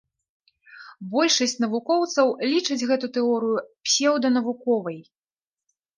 [1.11, 4.99] Большасць навукоўцаў лічаць гэту тэорыю псеўданавуковай.